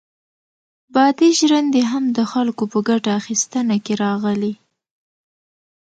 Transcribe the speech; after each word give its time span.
بادي 0.93 1.29
ژرندې 1.39 1.81
هم 1.91 2.03
د 2.17 2.19
خلکو 2.31 2.63
په 2.71 2.79
ګټه 2.89 3.11
اخیستنه 3.19 3.75
کې 3.85 3.93
راغلې. 4.03 4.53